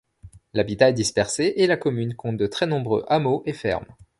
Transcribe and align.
L'habitat 0.55 0.89
est 0.89 0.93
dispersé 0.93 1.53
et 1.57 1.67
la 1.67 1.77
commune 1.77 2.15
compte 2.15 2.35
de 2.37 2.47
très 2.47 2.65
nombreux 2.65 3.05
hameaux 3.07 3.43
et 3.45 3.53
fermes. 3.53 3.85